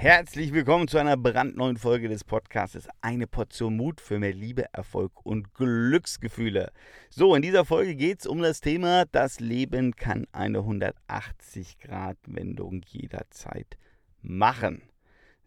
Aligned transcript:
Herzlich 0.00 0.52
willkommen 0.52 0.86
zu 0.86 0.98
einer 0.98 1.16
brandneuen 1.16 1.76
Folge 1.76 2.08
des 2.08 2.22
Podcasts. 2.22 2.86
Eine 3.00 3.26
Portion 3.26 3.76
Mut 3.76 4.00
für 4.00 4.20
mehr 4.20 4.32
Liebe, 4.32 4.72
Erfolg 4.72 5.26
und 5.26 5.54
Glücksgefühle. 5.54 6.70
So, 7.10 7.34
in 7.34 7.42
dieser 7.42 7.64
Folge 7.64 7.96
geht 7.96 8.20
es 8.20 8.26
um 8.26 8.40
das 8.40 8.60
Thema, 8.60 9.06
das 9.06 9.40
Leben 9.40 9.96
kann 9.96 10.28
eine 10.30 10.60
180-Grad-Wendung 10.60 12.82
jederzeit 12.86 13.76
machen. 14.22 14.82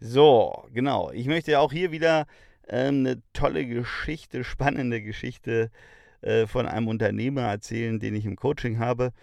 So, 0.01 0.67
genau. 0.73 1.11
Ich 1.11 1.27
möchte 1.27 1.57
auch 1.57 1.71
hier 1.71 1.93
wieder 1.93 2.25
ähm, 2.67 3.05
eine 3.05 3.21
tolle 3.31 3.65
Geschichte, 3.65 4.43
spannende 4.43 5.01
Geschichte 5.01 5.71
äh, 6.19 6.45
von 6.45 6.67
einem 6.67 6.89
Unternehmer 6.89 7.43
erzählen, 7.43 8.01
den 8.01 8.15
ich 8.15 8.25
im 8.25 8.35
Coaching 8.35 8.79
habe. 8.79 9.13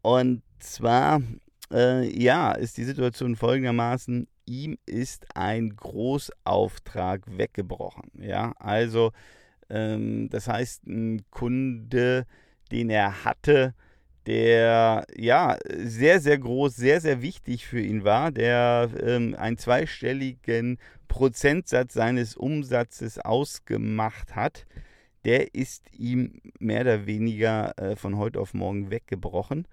Und 0.00 0.44
zwar, 0.60 1.22
äh, 1.72 2.08
ja, 2.16 2.52
ist 2.52 2.76
die 2.76 2.84
Situation 2.84 3.34
folgendermaßen 3.34 4.28
ihm 4.50 4.78
ist 4.84 5.26
ein 5.36 5.76
Großauftrag 5.76 7.22
weggebrochen. 7.38 8.10
Ja, 8.20 8.52
also 8.58 9.12
ähm, 9.70 10.28
das 10.28 10.48
heißt, 10.48 10.86
ein 10.86 11.22
Kunde, 11.30 12.26
den 12.72 12.90
er 12.90 13.24
hatte, 13.24 13.74
der 14.26 15.06
ja 15.16 15.56
sehr, 15.76 16.20
sehr 16.20 16.38
groß, 16.38 16.76
sehr, 16.76 17.00
sehr 17.00 17.22
wichtig 17.22 17.66
für 17.66 17.80
ihn 17.80 18.04
war, 18.04 18.32
der 18.32 18.90
ähm, 19.00 19.34
einen 19.38 19.56
zweistelligen 19.56 20.78
Prozentsatz 21.08 21.94
seines 21.94 22.36
Umsatzes 22.36 23.18
ausgemacht 23.18 24.34
hat, 24.34 24.66
der 25.24 25.54
ist 25.54 25.84
ihm 25.92 26.40
mehr 26.58 26.82
oder 26.82 27.06
weniger 27.06 27.78
äh, 27.78 27.96
von 27.96 28.16
heute 28.16 28.40
auf 28.40 28.52
morgen 28.52 28.90
weggebrochen 28.90 29.66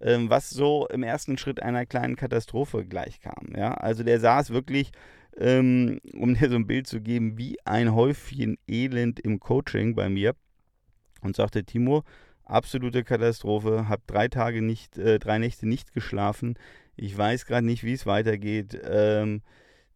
was 0.00 0.50
so 0.50 0.86
im 0.88 1.02
ersten 1.02 1.38
Schritt 1.38 1.62
einer 1.62 1.86
kleinen 1.86 2.16
Katastrophe 2.16 2.84
gleichkam. 2.84 3.52
Ja? 3.56 3.74
Also 3.74 4.02
der 4.02 4.20
saß 4.20 4.50
wirklich, 4.50 4.90
ähm, 5.36 6.00
um 6.14 6.34
dir 6.38 6.50
so 6.50 6.56
ein 6.56 6.66
Bild 6.66 6.86
zu 6.86 7.00
geben, 7.00 7.38
wie 7.38 7.56
ein 7.64 7.94
Häufchen 7.94 8.58
Elend 8.68 9.20
im 9.20 9.40
Coaching 9.40 9.94
bei 9.94 10.08
mir 10.08 10.34
und 11.22 11.36
sagte, 11.36 11.64
Timo, 11.64 12.04
absolute 12.44 13.04
Katastrophe, 13.04 13.88
habe 13.88 14.02
drei 14.06 14.28
Tage 14.28 14.62
nicht, 14.62 14.98
äh, 14.98 15.18
drei 15.18 15.38
Nächte 15.38 15.66
nicht 15.66 15.92
geschlafen. 15.92 16.58
Ich 16.96 17.16
weiß 17.16 17.46
gerade 17.46 17.66
nicht, 17.66 17.82
wie 17.84 17.94
es 17.94 18.06
weitergeht. 18.06 18.80
Ähm, 18.84 19.42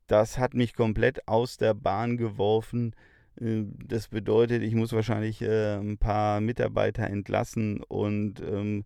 das 0.07 0.39
hat 0.39 0.55
mich 0.55 0.75
komplett 0.75 1.29
aus 1.29 1.59
der 1.59 1.75
Bahn 1.75 2.17
geworfen. 2.17 2.95
Äh, 3.41 3.65
das 3.87 4.09
bedeutet, 4.09 4.63
ich 4.63 4.75
muss 4.75 4.93
wahrscheinlich 4.93 5.43
äh, 5.43 5.77
ein 5.77 5.99
paar 5.99 6.41
Mitarbeiter 6.41 7.07
entlassen 7.07 7.83
und 7.83 8.41
ähm, 8.41 8.85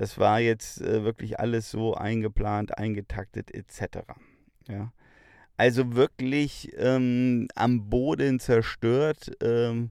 das 0.00 0.16
war 0.16 0.40
jetzt 0.40 0.80
äh, 0.80 1.04
wirklich 1.04 1.40
alles 1.40 1.70
so 1.70 1.92
eingeplant, 1.92 2.78
eingetaktet 2.78 3.50
etc. 3.54 3.98
Ja. 4.66 4.94
Also 5.58 5.94
wirklich 5.94 6.72
ähm, 6.78 7.48
am 7.54 7.90
Boden 7.90 8.40
zerstört. 8.40 9.30
Ähm, 9.42 9.90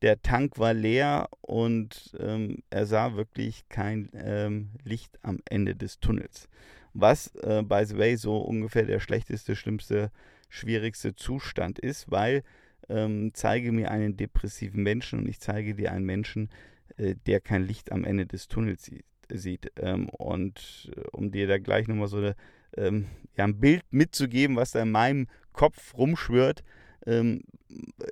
der 0.00 0.22
Tank 0.22 0.58
war 0.58 0.72
leer 0.72 1.28
und 1.42 2.16
ähm, 2.18 2.62
er 2.70 2.86
sah 2.86 3.14
wirklich 3.14 3.68
kein 3.68 4.08
ähm, 4.14 4.70
Licht 4.84 5.18
am 5.20 5.40
Ende 5.50 5.76
des 5.76 6.00
Tunnels. 6.00 6.48
Was, 6.94 7.34
äh, 7.34 7.62
by 7.62 7.84
the 7.84 7.98
way, 7.98 8.16
so 8.16 8.38
ungefähr 8.38 8.86
der 8.86 9.00
schlechteste, 9.00 9.54
schlimmste, 9.54 10.10
schwierigste 10.48 11.14
Zustand 11.14 11.78
ist, 11.78 12.10
weil 12.10 12.42
ähm, 12.88 13.32
zeige 13.34 13.70
mir 13.70 13.90
einen 13.90 14.16
depressiven 14.16 14.82
Menschen 14.82 15.18
und 15.18 15.28
ich 15.28 15.40
zeige 15.40 15.74
dir 15.74 15.92
einen 15.92 16.06
Menschen, 16.06 16.48
äh, 16.96 17.16
der 17.26 17.40
kein 17.40 17.64
Licht 17.64 17.92
am 17.92 18.04
Ende 18.04 18.24
des 18.24 18.48
Tunnels 18.48 18.84
sieht 18.84 19.04
sieht. 19.30 19.72
Ähm, 19.76 20.08
und 20.08 20.90
äh, 20.96 21.00
um 21.12 21.30
dir 21.30 21.46
da 21.46 21.58
gleich 21.58 21.88
nochmal 21.88 22.08
so 22.08 22.18
eine, 22.18 22.36
ähm, 22.76 23.06
ja, 23.36 23.44
ein 23.44 23.60
Bild 23.60 23.82
mitzugeben, 23.90 24.56
was 24.56 24.72
da 24.72 24.82
in 24.82 24.90
meinem 24.90 25.26
Kopf 25.52 25.94
rumschwört, 25.96 26.64
ähm, 27.06 27.42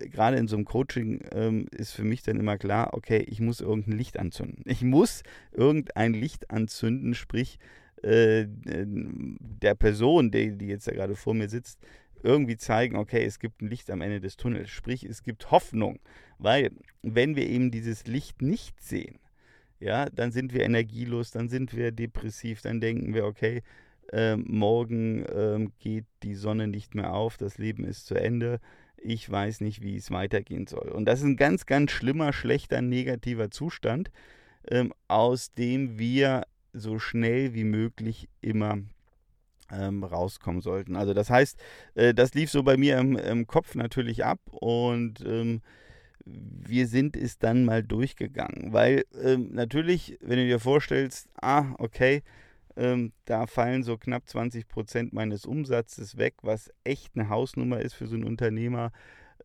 gerade 0.01 0.37
in 0.37 0.49
so 0.49 0.57
einem 0.57 0.65
Coaching 0.65 1.21
ähm, 1.33 1.67
ist 1.71 1.93
für 1.93 2.05
mich 2.05 2.23
dann 2.23 2.41
immer 2.41 2.59
klar, 2.59 2.93
okay, 2.93 3.19
ich 3.29 3.41
muss 3.41 3.61
irgendein 3.61 3.97
Licht 3.97 4.19
anzünden. 4.19 4.65
Ich 4.67 4.83
muss 4.83 5.23
irgendein 5.53 6.13
Licht 6.13 6.51
anzünden, 6.51 7.15
sprich 7.15 7.59
äh, 8.03 8.47
der 8.49 9.75
Person, 9.75 10.31
die, 10.31 10.57
die 10.57 10.67
jetzt 10.67 10.89
da 10.89 10.93
gerade 10.93 11.15
vor 11.17 11.35
mir 11.35 11.49
sitzt, 11.49 11.79
irgendwie 12.23 12.57
zeigen, 12.57 12.97
okay, 12.97 13.25
es 13.25 13.39
gibt 13.39 13.63
ein 13.63 13.69
Licht 13.69 13.91
am 13.91 14.01
Ende 14.01 14.21
des 14.21 14.37
Tunnels. 14.37 14.71
Sprich, 14.71 15.05
es 15.05 15.23
gibt 15.23 15.51
Hoffnung, 15.51 16.01
weil 16.39 16.71
wenn 17.03 17.37
wir 17.37 17.47
eben 17.47 17.71
dieses 17.71 18.07
Licht 18.07 18.43
nicht 18.43 18.81
sehen, 18.83 19.19
ja, 19.81 20.07
dann 20.11 20.31
sind 20.31 20.53
wir 20.53 20.63
energielos, 20.63 21.31
dann 21.31 21.49
sind 21.49 21.75
wir 21.75 21.91
depressiv, 21.91 22.61
dann 22.61 22.81
denken 22.81 23.15
wir, 23.15 23.25
okay, 23.25 23.63
äh, 24.13 24.37
morgen 24.37 25.25
äh, 25.25 25.69
geht 25.79 26.05
die 26.23 26.35
Sonne 26.35 26.69
nicht 26.69 26.95
mehr 26.95 27.13
auf, 27.15 27.37
das 27.37 27.59
Leben 27.59 27.85
ist 27.85 28.07
zu 28.07 28.15
Ende, 28.15 28.61
ich 29.03 29.29
weiß 29.31 29.63
nicht, 29.63 29.83
wie 29.83 29.97
es 29.97 30.11
weitergehen 30.11 30.67
soll. 30.67 30.89
Und 30.91 31.07
das 31.07 31.21
ist 31.21 31.25
ein 31.25 31.37
ganz, 31.37 31.65
ganz 31.65 31.91
schlimmer, 31.91 32.33
schlechter, 32.33 32.83
negativer 32.83 33.51
Zustand, 33.51 34.11
ähm, 34.69 34.93
aus 35.09 35.55
dem 35.55 35.99
wir 35.99 36.43
so 36.73 36.99
schnell 36.99 37.55
wie 37.55 37.65
möglich 37.65 38.29
immer 38.43 38.79
ähm, 39.73 40.05
rauskommen 40.05 40.61
sollten. 40.61 40.97
Also 40.97 41.15
das 41.15 41.31
heißt, 41.31 41.59
äh, 41.95 42.13
das 42.13 42.35
lief 42.35 42.51
so 42.51 42.63
bei 42.63 42.77
mir 42.77 42.99
im, 42.99 43.17
im 43.17 43.47
Kopf 43.47 43.75
natürlich 43.75 44.25
ab 44.25 44.41
und 44.51 45.25
ähm, 45.25 45.63
wir 46.25 46.87
sind 46.87 47.17
es 47.17 47.39
dann 47.39 47.65
mal 47.65 47.83
durchgegangen. 47.83 48.73
Weil 48.73 49.05
ähm, 49.23 49.51
natürlich, 49.53 50.19
wenn 50.21 50.39
du 50.39 50.47
dir 50.47 50.61
vorstellst, 50.61 51.29
ah, 51.41 51.75
okay, 51.79 52.23
ähm, 52.77 53.13
da 53.25 53.47
fallen 53.47 53.83
so 53.83 53.97
knapp 53.97 54.29
20 54.29 54.69
Prozent 54.69 55.13
meines 55.13 55.45
Umsatzes 55.45 56.17
weg, 56.17 56.35
was 56.43 56.71
echt 56.85 57.13
eine 57.15 57.29
Hausnummer 57.29 57.81
ist 57.81 57.95
für 57.95 58.07
so 58.07 58.15
einen 58.15 58.25
Unternehmer, 58.25 58.93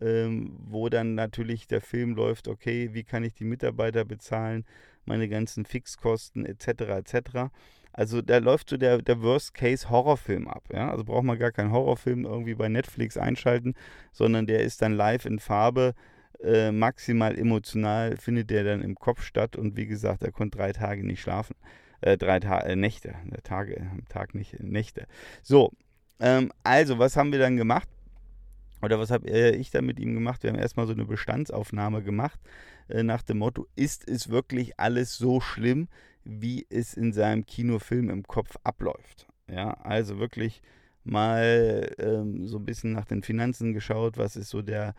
ähm, 0.02 0.56
wo 0.59 0.90
dann 0.90 1.16
natürlich 1.16 1.68
der 1.68 1.81
Film 1.81 2.16
läuft, 2.16 2.47
okay, 2.47 2.90
wie 2.94 3.03
kann 3.03 3.24
ich 3.24 3.34
die 3.34 3.46
Mitarbeiter 3.46 4.06
bezahlen, 4.06 4.66
meine 5.06 5.30
ganzen 5.30 5.66
Fixkosten 5.66 6.46
etc. 6.46 6.68
etc. 6.68 7.52
Also 7.94 8.22
da 8.22 8.40
läuft 8.40 8.69
so 8.69 8.78
der, 8.78 9.02
der 9.02 9.22
Worst-Case-Horrorfilm 9.22 10.47
ab. 10.47 10.66
Ja? 10.72 10.92
Also 10.92 11.03
braucht 11.06 11.24
man 11.24 11.40
gar 11.40 11.52
keinen 11.52 11.72
Horrorfilm 11.72 12.25
irgendwie 12.25 12.56
bei 12.56 12.68
Netflix 12.68 13.18
einschalten, 13.18 13.74
sondern 14.12 14.47
der 14.47 14.62
ist 14.62 14.81
dann 14.81 14.94
live 14.94 15.25
in 15.25 15.40
Farbe 15.40 15.96
äh, 16.44 16.72
maximal 16.72 17.38
emotional 17.38 18.18
findet 18.18 18.50
der 18.50 18.63
dann 18.63 18.81
im 18.81 18.96
Kopf 18.96 19.23
statt 19.23 19.56
und 19.56 19.75
wie 19.75 19.88
gesagt, 19.88 20.23
er 20.23 20.31
konnte 20.31 20.57
drei 20.57 20.72
Tage 20.72 21.06
nicht 21.06 21.22
schlafen. 21.22 21.56
Äh, 22.01 22.18
drei 22.18 22.40
Ta 22.40 22.59
äh, 22.59 22.75
Nächte, 22.75 23.16
äh, 23.31 23.41
Tage, 23.41 23.79
am 23.91 24.07
Tag 24.09 24.35
nicht, 24.35 24.59
Nächte. 24.59 25.07
So, 25.41 25.72
ähm, 26.19 26.51
also 26.63 27.00
was 27.00 27.18
haben 27.18 27.31
wir 27.31 27.40
dann 27.40 27.57
gemacht? 27.57 27.88
Oder 28.81 29.00
was 29.00 29.12
habe 29.12 29.28
äh, 29.28 29.56
ich 29.56 29.72
dann 29.72 29.85
mit 29.85 30.00
ihm 30.00 30.13
gemacht? 30.13 30.44
Wir 30.44 30.51
haben 30.51 30.59
erstmal 30.59 30.88
so 30.88 30.94
eine 30.94 31.06
Bestandsaufnahme 31.06 32.03
gemacht 32.03 32.40
äh, 32.90 33.03
nach 33.03 33.24
dem 33.24 33.40
Motto, 33.40 33.68
ist 33.75 34.07
es 34.07 34.29
wirklich 34.29 34.79
alles 34.79 35.18
so 35.18 35.40
schlimm, 35.40 35.88
wie 36.24 36.66
es 36.69 36.94
in 36.94 37.13
seinem 37.13 37.45
Kinofilm 37.45 38.09
im 38.09 38.24
Kopf 38.24 38.57
abläuft? 38.63 39.28
Ja, 39.50 39.72
also 39.81 40.19
wirklich 40.19 40.62
mal 41.03 41.91
ähm, 42.00 42.47
so 42.47 42.57
ein 42.57 42.66
bisschen 42.66 42.91
nach 42.91 43.06
den 43.06 43.22
Finanzen 43.22 43.74
geschaut, 43.74 44.18
was 44.18 44.35
ist 44.35 44.50
so 44.50 44.62
der 44.62 44.90
äh, 44.90 44.94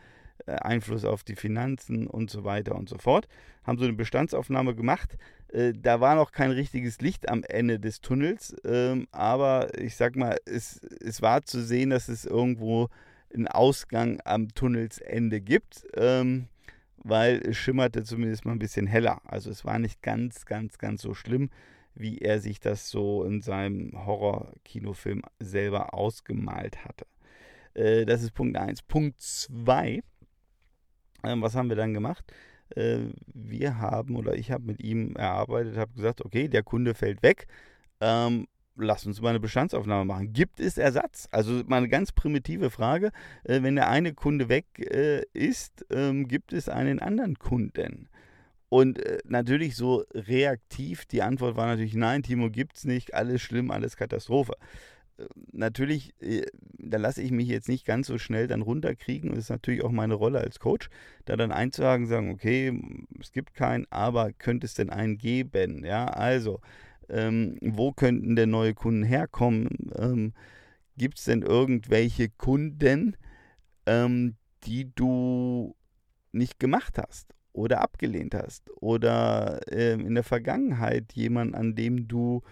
Einfluss 0.47 1.05
auf 1.05 1.25
die 1.25 1.37
Finanzen 1.37 2.07
und 2.07 2.31
so 2.31 2.45
weiter 2.45 2.75
und 2.75 2.89
so 2.89 2.99
fort. 2.99 3.29
Haben 3.65 3.79
so 3.79 3.85
eine 3.85 3.95
Bestandsaufnahme 3.95 4.75
gemacht. 4.75 5.17
Äh, 5.53 5.73
da 5.75 6.01
war 6.01 6.15
noch 6.15 6.33
kein 6.33 6.51
richtiges 6.51 7.01
Licht 7.01 7.29
am 7.29 7.43
Ende 7.45 7.81
des 7.81 8.01
Tunnels, 8.01 8.55
ähm, 8.65 9.09
aber 9.13 9.79
ich 9.79 9.97
sag 9.97 10.17
mal, 10.17 10.37
es, 10.45 10.81
es 11.01 11.23
war 11.23 11.43
zu 11.43 11.63
sehen, 11.63 11.91
dass 11.91 12.09
es 12.09 12.25
irgendwo 12.25 12.89
einen 13.35 13.49
Ausgang 13.49 14.21
am 14.25 14.49
Tunnelsende 14.55 15.41
gibt, 15.41 15.87
ähm, 15.95 16.49
weil 16.99 17.41
es 17.45 17.57
schimmerte 17.57 18.03
zumindest 18.05 18.45
mal 18.45 18.53
ein 18.53 18.59
bisschen 18.59 18.87
heller. 18.87 19.21
Also 19.25 19.51
es 19.51 19.65
war 19.65 19.79
nicht 19.79 20.03
ganz, 20.03 20.47
ganz, 20.47 20.79
ganz 20.79 21.03
so 21.03 21.15
schlimm, 21.15 21.51
wie 21.95 22.19
er 22.19 22.41
sich 22.41 22.61
das 22.61 22.91
so 22.91 23.25
in 23.25 23.41
seinem 23.41 23.93
Horror-Kinofilm 24.07 25.23
selber 25.41 25.95
ausgemalt 25.95 26.85
hatte. 26.85 27.07
Äh, 27.75 28.05
das 28.05 28.22
ist 28.22 28.33
Punkt 28.33 28.57
1. 28.57 28.83
Punkt 28.83 29.21
2 29.21 30.03
ähm, 31.27 31.43
was 31.43 31.55
haben 31.55 31.69
wir 31.69 31.77
dann 31.77 31.95
gemacht? 31.95 32.25
Äh, 32.75 32.99
wir 33.33 33.78
haben 33.78 34.17
oder 34.17 34.34
ich 34.34 34.51
habe 34.51 34.65
mit 34.65 34.83
ihm 34.83 35.15
erarbeitet, 35.17 35.77
habe 35.77 35.93
gesagt, 35.95 36.25
okay, 36.25 36.49
der 36.49 36.63
Kunde 36.63 36.95
fällt 36.95 37.23
weg. 37.23 37.47
Ähm, 38.01 38.47
lass 38.77 39.07
uns 39.07 39.21
mal 39.21 39.31
eine 39.31 39.41
Bestandsaufnahme 39.41 40.05
machen. 40.05 40.33
Gibt 40.33 40.61
es 40.61 40.78
Ersatz? 40.78 41.28
Also 41.31 41.63
mal 41.67 41.78
eine 41.78 41.89
ganz 41.89 42.13
primitive 42.13 42.71
Frage. 42.71 43.13
Äh, 43.45 43.63
wenn 43.63 43.77
der 43.77 43.89
eine 43.89 44.15
Kunde 44.15 44.49
weg 44.49 44.67
äh, 44.78 45.23
ist, 45.33 45.84
ähm, 45.91 46.28
gibt 46.28 46.53
es 46.53 46.69
einen 46.69 46.99
anderen 47.01 47.39
Kunden? 47.39 48.09
Und 48.69 48.99
äh, 48.99 49.19
natürlich 49.25 49.77
so 49.77 50.05
reaktiv, 50.13 51.07
die 51.07 51.22
Antwort 51.22 51.57
war 51.57 51.67
natürlich 51.67 51.95
nein, 51.95 52.22
Timo 52.22 52.51
gibt 52.51 52.77
es 52.77 52.84
nicht, 52.84 53.15
alles 53.15 53.41
schlimm, 53.41 53.71
alles 53.71 53.97
Katastrophe 53.97 54.55
natürlich, 55.53 56.15
äh, 56.21 56.47
da 56.78 56.98
lasse 56.98 57.22
ich 57.22 57.30
mich 57.30 57.48
jetzt 57.48 57.68
nicht 57.68 57.84
ganz 57.86 58.07
so 58.07 58.18
schnell 58.18 58.47
dann 58.47 58.63
runterkriegen. 58.63 59.30
Das 59.30 59.41
ist 59.41 59.51
natürlich 59.51 59.83
auch 59.83 59.91
meine 59.91 60.15
Rolle 60.15 60.41
als 60.41 60.59
Coach, 60.59 60.89
da 61.24 61.36
dann 61.36 61.53
einzuhaken, 61.53 62.07
sagen, 62.07 62.30
okay, 62.30 62.78
es 63.21 63.33
gibt 63.33 63.54
keinen, 63.54 63.86
aber 63.91 64.33
könnte 64.33 64.66
es 64.66 64.74
denn 64.74 64.91
einen 64.91 65.18
geben? 65.18 65.84
Ja, 65.84 66.07
also, 66.07 66.60
ähm, 67.09 67.59
wo 67.60 67.92
könnten 67.92 68.36
denn 68.36 68.51
neue 68.51 68.74
Kunden 68.74 69.04
herkommen? 69.04 69.68
Ähm, 69.97 70.33
gibt 70.97 71.19
es 71.19 71.24
denn 71.24 71.42
irgendwelche 71.42 72.28
Kunden, 72.28 73.16
ähm, 73.86 74.36
die 74.65 74.92
du 74.95 75.77
nicht 76.33 76.59
gemacht 76.59 76.98
hast 76.98 77.34
oder 77.53 77.80
abgelehnt 77.80 78.34
hast 78.34 78.71
oder 78.80 79.60
äh, 79.71 79.92
in 79.92 80.15
der 80.15 80.24
Vergangenheit 80.24 81.12
jemand, 81.15 81.54
an 81.54 81.74
dem 81.74 82.09
du 82.09 82.42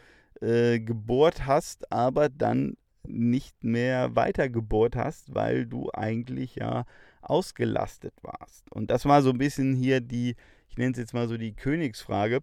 äh, 0.40 0.80
gebohrt 0.80 1.46
hast, 1.46 1.90
aber 1.92 2.28
dann 2.28 2.76
nicht 3.06 3.62
mehr 3.62 4.16
weiter 4.16 4.48
gebohrt 4.48 4.96
hast, 4.96 5.34
weil 5.34 5.66
du 5.66 5.90
eigentlich 5.92 6.56
ja 6.56 6.84
ausgelastet 7.20 8.14
warst. 8.22 8.70
Und 8.72 8.90
das 8.90 9.04
war 9.04 9.22
so 9.22 9.30
ein 9.30 9.38
bisschen 9.38 9.74
hier 9.74 10.00
die, 10.00 10.36
ich 10.68 10.76
nenne 10.76 10.92
es 10.92 10.98
jetzt 10.98 11.14
mal 11.14 11.28
so 11.28 11.36
die 11.36 11.54
Königsfrage, 11.54 12.40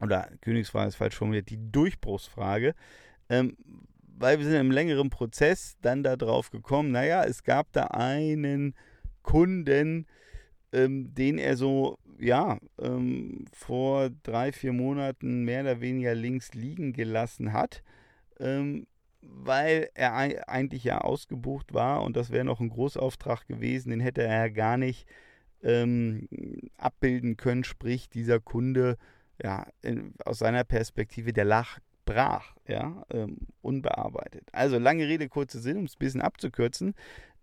oder 0.00 0.30
Königsfrage 0.40 0.88
ist 0.88 0.96
falsch 0.96 1.16
formuliert, 1.16 1.50
die 1.50 1.70
Durchbruchsfrage, 1.70 2.74
ähm, 3.28 3.56
weil 4.18 4.38
wir 4.38 4.46
sind 4.46 4.56
im 4.56 4.70
längeren 4.70 5.10
Prozess 5.10 5.76
dann 5.82 6.02
darauf 6.02 6.50
gekommen, 6.50 6.90
naja, 6.90 7.24
es 7.24 7.42
gab 7.42 7.72
da 7.72 7.84
einen 7.84 8.74
Kunden, 9.22 10.06
ähm, 10.72 11.14
den 11.14 11.38
er 11.38 11.56
so, 11.56 11.98
ja, 12.18 12.58
ähm, 12.80 13.46
vor 13.52 14.10
drei, 14.22 14.52
vier 14.52 14.72
Monaten 14.72 15.44
mehr 15.44 15.62
oder 15.62 15.80
weniger 15.80 16.14
links 16.14 16.54
liegen 16.54 16.92
gelassen 16.92 17.52
hat, 17.52 17.82
ähm, 18.38 18.86
weil 19.22 19.90
er 19.94 20.14
eigentlich 20.14 20.84
ja 20.84 20.98
ausgebucht 20.98 21.74
war 21.74 22.02
und 22.02 22.16
das 22.16 22.30
wäre 22.30 22.44
noch 22.44 22.60
ein 22.60 22.70
Großauftrag 22.70 23.46
gewesen, 23.46 23.90
den 23.90 24.00
hätte 24.00 24.22
er 24.22 24.46
ja 24.46 24.48
gar 24.48 24.76
nicht 24.76 25.06
ähm, 25.62 26.28
abbilden 26.78 27.36
können, 27.36 27.64
sprich 27.64 28.08
dieser 28.08 28.40
Kunde, 28.40 28.96
ja, 29.42 29.66
in, 29.82 30.14
aus 30.24 30.38
seiner 30.38 30.64
Perspektive, 30.64 31.32
der 31.32 31.44
lag 31.44 31.78
brach, 32.04 32.56
ja, 32.66 33.04
ähm, 33.10 33.38
unbearbeitet. 33.62 34.48
Also 34.52 34.78
lange 34.78 35.06
Rede, 35.06 35.28
kurze 35.28 35.60
Sinn, 35.60 35.76
um 35.76 35.84
es 35.84 35.94
ein 35.94 35.98
bisschen 35.98 36.22
abzukürzen. 36.22 36.94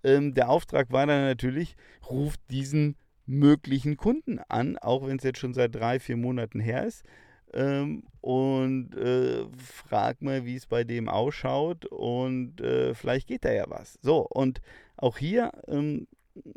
Ähm, 0.03 0.33
der 0.33 0.49
Auftrag 0.49 0.91
war 0.91 1.05
dann 1.07 1.23
natürlich, 1.23 1.75
ruft 2.09 2.39
diesen 2.49 2.95
möglichen 3.27 3.97
Kunden 3.97 4.39
an, 4.47 4.77
auch 4.77 5.05
wenn 5.05 5.17
es 5.17 5.23
jetzt 5.23 5.39
schon 5.39 5.53
seit 5.53 5.75
drei, 5.75 5.99
vier 5.99 6.17
Monaten 6.17 6.59
her 6.59 6.85
ist. 6.85 7.05
Ähm, 7.53 8.03
und 8.21 8.95
äh, 8.95 9.45
frag 9.57 10.21
mal, 10.21 10.45
wie 10.45 10.55
es 10.55 10.65
bei 10.65 10.83
dem 10.83 11.07
ausschaut 11.07 11.85
und 11.85 12.59
äh, 12.59 12.93
vielleicht 12.93 13.27
geht 13.27 13.45
da 13.45 13.51
ja 13.51 13.65
was. 13.67 13.97
So, 14.01 14.27
und 14.27 14.61
auch 14.97 15.17
hier, 15.17 15.51
ähm, 15.67 16.07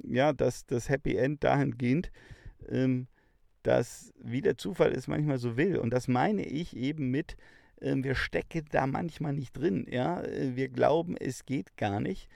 ja, 0.03 0.33
das, 0.33 0.67
das 0.67 0.89
Happy 0.89 1.17
End 1.17 1.45
dahingehend, 1.45 2.11
ähm, 2.69 3.07
dass 3.63 4.13
wie 4.21 4.41
der 4.41 4.57
Zufall 4.57 4.93
es 4.93 5.07
manchmal 5.07 5.39
so 5.39 5.57
will. 5.57 5.77
Und 5.77 5.91
das 5.91 6.09
meine 6.09 6.45
ich 6.45 6.77
eben 6.77 7.11
mit, 7.11 7.37
äh, 7.81 7.95
wir 7.97 8.15
stecken 8.15 8.65
da 8.71 8.87
manchmal 8.87 9.33
nicht 9.33 9.53
drin. 9.53 9.87
Ja? 9.89 10.23
Äh, 10.23 10.57
wir 10.57 10.69
glauben, 10.69 11.17
es 11.17 11.45
geht 11.47 11.77
gar 11.77 12.01
nicht. 12.01 12.29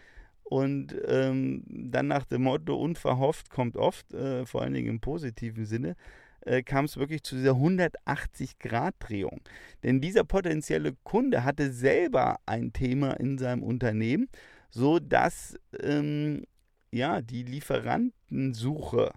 Und 0.45 0.95
ähm, 1.07 1.65
dann 1.67 2.09
nach 2.09 2.27
dem 2.27 2.43
Motto, 2.43 2.77
unverhofft 2.77 3.51
kommt 3.51 3.77
oft, 3.77 4.13
äh, 4.13 4.45
vor 4.47 4.63
allen 4.63 4.75
Dingen 4.75 4.89
im 4.89 5.01
positiven 5.01 5.65
Sinne, 5.65 5.97
äh, 6.43 6.63
kam 6.63 6.85
es 6.85 6.97
wirklich 6.97 7.23
zu 7.23 7.35
dieser 7.37 7.53
180-Grad-Drehung. 7.53 9.41
Denn 9.83 10.01
dieser 10.01 10.25
potenzielle 10.25 10.93
Kunde 11.03 11.45
hatte 11.45 11.73
selber 11.73 12.39
ein 12.47 12.73
Thema 12.73 13.13
in 13.15 13.39
seinem 13.39 13.63
Unternehmen, 13.63 14.29
sodass 14.71 15.57
ähm, 15.81 16.45
ja, 16.93 17.23
die 17.23 17.43
Lieferantensuche 17.43 19.11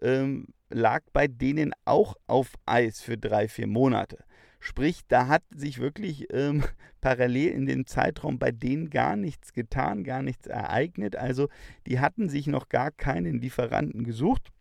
ähm, 0.00 0.48
lag 0.70 1.02
bei 1.12 1.28
denen 1.28 1.72
auch 1.84 2.16
auf 2.26 2.54
Eis 2.66 3.00
für 3.00 3.16
drei, 3.16 3.48
vier 3.48 3.66
Monate. 3.66 4.24
Sprich, 4.64 5.02
da 5.08 5.28
hat 5.28 5.42
sich 5.54 5.78
wirklich 5.78 6.32
ähm, 6.32 6.64
parallel 7.02 7.50
in 7.50 7.66
dem 7.66 7.86
Zeitraum 7.86 8.38
bei 8.38 8.50
denen 8.50 8.88
gar 8.88 9.14
nichts 9.14 9.52
getan, 9.52 10.04
gar 10.04 10.22
nichts 10.22 10.46
ereignet. 10.46 11.16
Also 11.16 11.48
die 11.86 12.00
hatten 12.00 12.30
sich 12.30 12.46
noch 12.46 12.70
gar 12.70 12.90
keinen 12.90 13.42
Lieferanten 13.42 14.04
gesucht. 14.04 14.52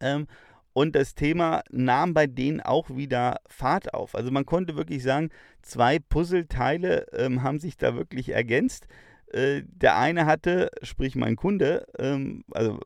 Ähm, 0.00 0.28
und 0.72 0.94
das 0.94 1.16
Thema 1.16 1.64
nahm 1.68 2.14
bei 2.14 2.28
denen 2.28 2.60
auch 2.60 2.90
wieder 2.90 3.40
Fahrt 3.48 3.92
auf. 3.92 4.14
Also 4.14 4.30
man 4.30 4.46
konnte 4.46 4.76
wirklich 4.76 5.02
sagen, 5.02 5.30
zwei 5.62 5.98
Puzzleteile 5.98 7.08
ähm, 7.12 7.42
haben 7.42 7.58
sich 7.58 7.76
da 7.76 7.96
wirklich 7.96 8.28
ergänzt. 8.28 8.86
Äh, 9.32 9.62
der 9.66 9.98
eine 9.98 10.26
hatte, 10.26 10.70
sprich 10.84 11.16
mein 11.16 11.34
Kunde, 11.34 11.88
ähm, 11.98 12.44
also 12.52 12.78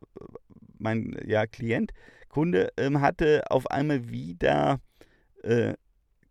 mein 0.79 1.15
ja, 1.27 1.45
Klient, 1.45 1.91
Kunde, 2.27 2.69
ähm, 2.75 3.01
hatte 3.01 3.43
auf 3.51 3.69
einmal 3.69 4.09
wieder 4.09 4.79
äh, 5.43 5.75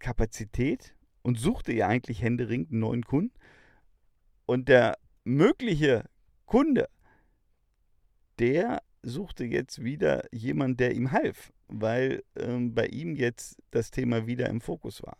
Kapazität 0.03 0.95
und 1.23 1.39
suchte 1.39 1.73
ja 1.73 1.89
eigentlich 1.89 2.21
händeringend 2.21 2.73
einen 2.73 2.81
neuen 2.81 3.05
Kunden. 3.05 3.33
Und 4.45 4.69
der 4.69 4.99
mögliche 5.25 6.05
Kunde, 6.45 6.89
der 8.39 8.83
suchte 9.03 9.45
jetzt 9.45 9.83
wieder 9.83 10.25
jemanden, 10.33 10.77
der 10.77 10.95
ihm 10.95 11.13
half, 11.13 11.53
weil 11.69 12.23
ähm, 12.37 12.75
bei 12.75 12.87
ihm 12.87 13.17
jetzt 13.17 13.63
das 13.71 13.91
Thema 13.91 14.27
wieder 14.27 14.49
im 14.49 14.61
Fokus 14.61 15.03
war. 15.03 15.17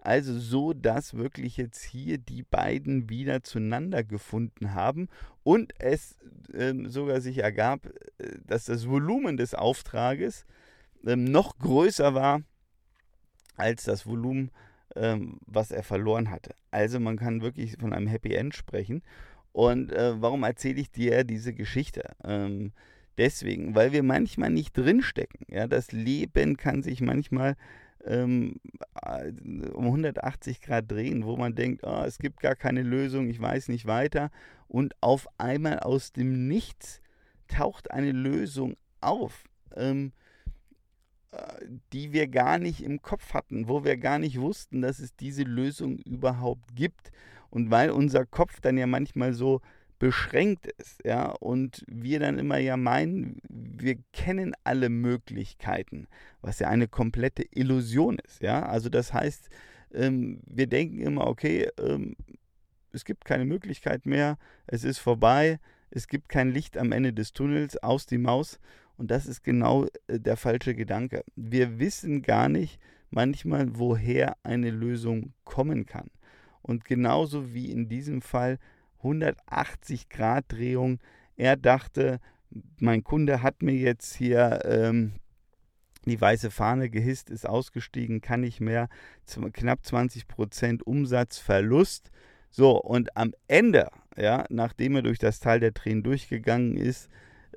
Also 0.00 0.38
so, 0.38 0.72
dass 0.72 1.14
wirklich 1.14 1.56
jetzt 1.56 1.82
hier 1.82 2.18
die 2.18 2.42
beiden 2.42 3.10
wieder 3.10 3.42
zueinander 3.42 4.04
gefunden 4.04 4.72
haben 4.74 5.08
und 5.42 5.72
es 5.80 6.16
ähm, 6.54 6.88
sogar 6.88 7.20
sich 7.20 7.38
ergab, 7.38 7.86
äh, 8.18 8.38
dass 8.44 8.64
das 8.64 8.88
Volumen 8.88 9.36
des 9.36 9.54
Auftrages 9.54 10.46
ähm, 11.04 11.24
noch 11.24 11.58
größer 11.58 12.14
war 12.14 12.42
als 13.58 13.84
das 13.84 14.06
Volumen, 14.06 14.50
ähm, 14.96 15.38
was 15.46 15.70
er 15.70 15.82
verloren 15.82 16.30
hatte. 16.30 16.54
Also 16.70 17.00
man 17.00 17.16
kann 17.16 17.42
wirklich 17.42 17.76
von 17.78 17.92
einem 17.92 18.06
Happy 18.06 18.34
End 18.34 18.54
sprechen. 18.54 19.02
Und 19.52 19.92
äh, 19.92 20.20
warum 20.20 20.44
erzähle 20.44 20.80
ich 20.80 20.90
dir 20.90 21.24
diese 21.24 21.52
Geschichte? 21.52 22.14
Ähm, 22.24 22.72
deswegen, 23.16 23.74
weil 23.74 23.92
wir 23.92 24.02
manchmal 24.02 24.50
nicht 24.50 24.76
drinstecken. 24.76 25.46
Ja, 25.48 25.66
das 25.66 25.92
Leben 25.92 26.56
kann 26.56 26.82
sich 26.82 27.00
manchmal 27.00 27.56
ähm, 28.04 28.60
äh, 29.02 29.32
um 29.72 29.86
180 29.86 30.60
Grad 30.60 30.90
drehen, 30.90 31.24
wo 31.24 31.36
man 31.36 31.54
denkt, 31.54 31.82
oh, 31.84 32.02
es 32.04 32.18
gibt 32.18 32.40
gar 32.40 32.54
keine 32.54 32.82
Lösung, 32.82 33.28
ich 33.28 33.40
weiß 33.40 33.68
nicht 33.68 33.86
weiter. 33.86 34.30
Und 34.68 34.94
auf 35.00 35.26
einmal 35.38 35.80
aus 35.80 36.12
dem 36.12 36.46
Nichts 36.46 37.00
taucht 37.48 37.90
eine 37.90 38.12
Lösung 38.12 38.76
auf. 39.00 39.44
Ähm, 39.74 40.12
die 41.92 42.12
wir 42.12 42.28
gar 42.28 42.58
nicht 42.58 42.82
im 42.82 43.02
Kopf 43.02 43.34
hatten, 43.34 43.68
wo 43.68 43.84
wir 43.84 43.96
gar 43.96 44.18
nicht 44.18 44.40
wussten, 44.40 44.80
dass 44.80 44.98
es 44.98 45.14
diese 45.14 45.42
Lösung 45.42 45.98
überhaupt 45.98 46.74
gibt. 46.74 47.10
Und 47.50 47.70
weil 47.70 47.90
unser 47.90 48.26
Kopf 48.26 48.60
dann 48.60 48.78
ja 48.78 48.86
manchmal 48.86 49.32
so 49.32 49.60
beschränkt 49.98 50.66
ist, 50.66 51.04
ja, 51.04 51.30
und 51.30 51.84
wir 51.88 52.20
dann 52.20 52.38
immer 52.38 52.58
ja 52.58 52.76
meinen, 52.76 53.40
wir 53.48 53.96
kennen 54.12 54.54
alle 54.62 54.90
Möglichkeiten, 54.90 56.06
was 56.40 56.60
ja 56.60 56.68
eine 56.68 56.86
komplette 56.88 57.44
Illusion 57.50 58.18
ist, 58.18 58.40
ja. 58.40 58.64
Also 58.64 58.90
das 58.90 59.12
heißt, 59.12 59.48
ähm, 59.92 60.40
wir 60.46 60.66
denken 60.66 61.00
immer, 61.00 61.26
okay, 61.26 61.68
ähm, 61.80 62.16
es 62.92 63.04
gibt 63.04 63.24
keine 63.24 63.44
Möglichkeit 63.44 64.06
mehr, 64.06 64.38
es 64.66 64.84
ist 64.84 64.98
vorbei, 64.98 65.58
es 65.90 66.06
gibt 66.06 66.28
kein 66.28 66.50
Licht 66.50 66.76
am 66.76 66.92
Ende 66.92 67.12
des 67.12 67.32
Tunnels, 67.32 67.76
aus 67.82 68.06
die 68.06 68.18
Maus 68.18 68.60
und 68.98 69.10
das 69.10 69.26
ist 69.26 69.42
genau 69.42 69.86
äh, 70.08 70.18
der 70.20 70.36
falsche 70.36 70.74
Gedanke. 70.74 71.24
Wir 71.36 71.78
wissen 71.78 72.22
gar 72.22 72.48
nicht 72.48 72.78
manchmal, 73.10 73.78
woher 73.78 74.36
eine 74.42 74.70
Lösung 74.70 75.32
kommen 75.44 75.86
kann. 75.86 76.10
Und 76.60 76.84
genauso 76.84 77.54
wie 77.54 77.70
in 77.70 77.88
diesem 77.88 78.20
Fall 78.20 78.58
180 78.98 80.08
Grad 80.08 80.46
Drehung. 80.48 80.98
Er 81.36 81.56
dachte, 81.56 82.20
mein 82.78 83.04
Kunde 83.04 83.42
hat 83.42 83.62
mir 83.62 83.74
jetzt 83.74 84.14
hier 84.14 84.60
ähm, 84.64 85.12
die 86.04 86.20
weiße 86.20 86.50
Fahne 86.50 86.90
gehisst, 86.90 87.30
ist 87.30 87.48
ausgestiegen, 87.48 88.20
kann 88.20 88.40
nicht 88.40 88.60
mehr. 88.60 88.88
Knapp 89.52 89.84
20 89.84 90.26
Prozent 90.26 90.86
Umsatzverlust. 90.86 92.10
So, 92.50 92.80
und 92.80 93.16
am 93.16 93.32
Ende, 93.46 93.88
ja, 94.16 94.44
nachdem 94.48 94.96
er 94.96 95.02
durch 95.02 95.18
das 95.18 95.38
Tal 95.38 95.60
der 95.60 95.74
Tränen 95.74 96.02
durchgegangen 96.02 96.76
ist, 96.76 97.08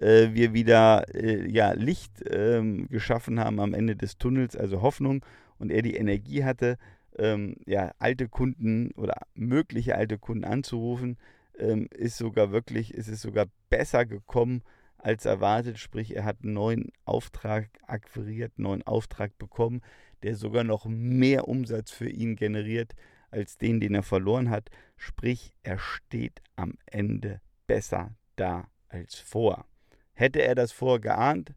äh, 0.01 0.34
wir 0.34 0.53
wieder 0.53 1.05
äh, 1.13 1.50
ja, 1.50 1.74
Licht 1.74 2.24
ähm, 2.29 2.88
geschaffen 2.89 3.39
haben 3.39 3.60
am 3.60 3.74
Ende 3.74 3.96
des 3.96 4.17
Tunnels, 4.17 4.55
also 4.55 4.81
Hoffnung, 4.81 5.24
und 5.58 5.72
er 5.72 5.84
die 5.84 5.96
Energie 5.96 6.43
hatte, 6.43 6.77
ähm, 7.17 7.55
ja, 7.65 7.91
alte 8.00 8.27
Kunden 8.27 8.91
oder 8.96 9.15
mögliche 9.36 9.96
alte 9.96 10.17
Kunden 10.17 10.43
anzurufen, 10.43 11.17
ähm, 11.60 11.88
ist 11.91 12.17
sogar 12.17 12.51
wirklich, 12.51 12.93
ist 12.93 13.08
es 13.08 13.22
sogar 13.22 13.46
besser 13.70 14.05
gekommen 14.05 14.63
als 14.98 15.25
erwartet. 15.25 15.77
Sprich, 15.77 16.15
er 16.15 16.25
hat 16.25 16.38
einen 16.43 16.53
neuen 16.53 16.91
Auftrag 17.05 17.70
akquiriert, 17.86 18.53
einen 18.58 18.63
neuen 18.63 18.84
Auftrag 18.84 19.38
bekommen, 19.38 19.81
der 20.24 20.36
sogar 20.36 20.63
noch 20.63 20.86
mehr 20.86 21.48
Umsatz 21.48 21.91
für 21.91 22.10
ihn 22.10 22.36
generiert 22.36 22.93
als 23.29 23.58
den, 23.58 23.79
den 23.79 23.96
er 23.96 24.03
verloren 24.03 24.50
hat. 24.50 24.70
Sprich, 24.98 25.53
er 25.63 25.79
steht 25.79 26.41
am 26.55 26.74
Ende 26.86 27.41
besser 27.67 28.15
da 28.36 28.67
als 28.89 29.15
vor. 29.15 29.65
Hätte 30.13 30.41
er 30.41 30.56
das 30.56 30.72
vorgeahnt? 30.72 31.53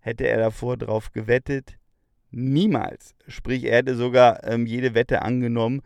Hätte 0.00 0.26
er 0.26 0.38
davor 0.38 0.76
drauf 0.76 1.12
gewettet? 1.12 1.78
Niemals. 2.30 3.14
Sprich, 3.26 3.64
er 3.64 3.78
hätte 3.78 3.96
sogar 3.96 4.44
ähm, 4.44 4.66
jede 4.66 4.94
Wette 4.94 5.22
angenommen 5.22 5.82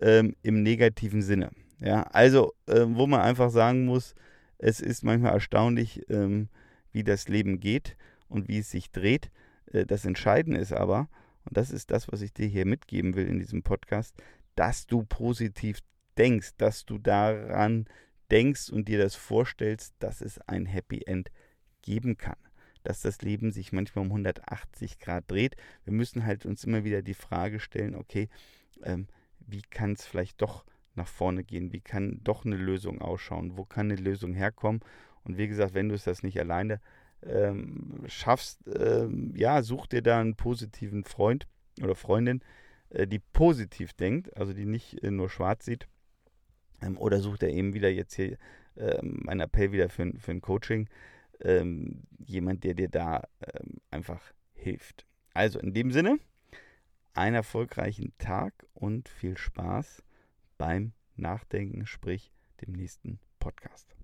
ähm, 0.00 0.34
im 0.42 0.62
negativen 0.62 1.22
Sinne. 1.22 1.50
Ja, 1.80 2.02
also, 2.12 2.54
äh, 2.66 2.84
wo 2.86 3.06
man 3.06 3.20
einfach 3.20 3.50
sagen 3.50 3.84
muss, 3.84 4.14
es 4.58 4.80
ist 4.80 5.04
manchmal 5.04 5.32
erstaunlich, 5.32 6.02
ähm, 6.08 6.48
wie 6.92 7.04
das 7.04 7.28
Leben 7.28 7.60
geht 7.60 7.96
und 8.28 8.48
wie 8.48 8.58
es 8.58 8.70
sich 8.70 8.90
dreht. 8.90 9.30
Äh, 9.72 9.86
das 9.86 10.04
Entscheidende 10.04 10.60
ist 10.60 10.72
aber, 10.72 11.08
und 11.44 11.56
das 11.56 11.70
ist 11.70 11.90
das, 11.90 12.10
was 12.10 12.22
ich 12.22 12.32
dir 12.32 12.46
hier 12.46 12.66
mitgeben 12.66 13.14
will 13.14 13.26
in 13.26 13.38
diesem 13.38 13.62
Podcast, 13.62 14.14
dass 14.56 14.86
du 14.86 15.04
positiv 15.04 15.78
denkst, 16.16 16.52
dass 16.58 16.84
du 16.84 16.98
daran 16.98 17.86
denkst 18.30 18.70
und 18.70 18.88
dir 18.88 18.98
das 18.98 19.14
vorstellst, 19.14 19.94
dass 19.98 20.20
es 20.20 20.38
ein 20.42 20.66
Happy 20.66 21.02
End 21.06 21.30
geben 21.82 22.16
kann. 22.16 22.36
Dass 22.82 23.02
das 23.02 23.22
Leben 23.22 23.50
sich 23.50 23.72
manchmal 23.72 24.04
um 24.04 24.10
180 24.10 24.98
Grad 24.98 25.30
dreht. 25.30 25.56
Wir 25.84 25.92
müssen 25.92 26.24
halt 26.24 26.46
uns 26.46 26.64
immer 26.64 26.84
wieder 26.84 27.02
die 27.02 27.14
Frage 27.14 27.60
stellen, 27.60 27.94
okay, 27.94 28.28
ähm, 28.82 29.08
wie 29.38 29.62
kann 29.62 29.92
es 29.92 30.06
vielleicht 30.06 30.40
doch 30.42 30.64
nach 30.94 31.08
vorne 31.08 31.44
gehen? 31.44 31.72
Wie 31.72 31.80
kann 31.80 32.20
doch 32.22 32.44
eine 32.44 32.56
Lösung 32.56 33.00
ausschauen? 33.00 33.56
Wo 33.56 33.64
kann 33.64 33.90
eine 33.90 34.00
Lösung 34.00 34.34
herkommen? 34.34 34.80
Und 35.24 35.38
wie 35.38 35.48
gesagt, 35.48 35.74
wenn 35.74 35.88
du 35.88 35.94
es 35.94 36.04
das 36.04 36.22
nicht 36.22 36.38
alleine 36.38 36.80
ähm, 37.22 38.04
schaffst, 38.06 38.60
ähm, 38.68 39.32
ja, 39.34 39.62
such 39.62 39.86
dir 39.86 40.02
da 40.02 40.20
einen 40.20 40.36
positiven 40.36 41.04
Freund 41.04 41.46
oder 41.82 41.94
Freundin, 41.94 42.42
äh, 42.90 43.06
die 43.06 43.18
positiv 43.18 43.92
denkt, 43.94 44.36
also 44.36 44.52
die 44.52 44.66
nicht 44.66 45.02
äh, 45.02 45.10
nur 45.10 45.30
schwarz 45.30 45.64
sieht. 45.64 45.88
Ähm, 46.82 46.96
oder 46.98 47.20
such 47.20 47.38
dir 47.38 47.48
eben 47.48 47.74
wieder 47.74 47.90
jetzt 47.90 48.14
hier 48.14 48.38
ähm, 48.76 49.20
mein 49.24 49.40
Appell 49.40 49.72
wieder 49.72 49.88
für, 49.88 50.12
für 50.18 50.30
ein 50.30 50.40
Coaching, 50.40 50.88
ähm, 51.40 52.02
jemand, 52.18 52.64
der 52.64 52.74
dir 52.74 52.88
da 52.88 53.28
ähm, 53.40 53.78
einfach 53.90 54.20
hilft. 54.54 55.06
Also 55.34 55.58
in 55.58 55.72
dem 55.72 55.92
Sinne, 55.92 56.18
einen 57.14 57.36
erfolgreichen 57.36 58.12
Tag 58.18 58.66
und 58.74 59.08
viel 59.08 59.36
Spaß 59.36 60.02
beim 60.56 60.92
Nachdenken, 61.16 61.86
sprich 61.86 62.32
dem 62.60 62.72
nächsten 62.72 63.18
Podcast. 63.38 63.97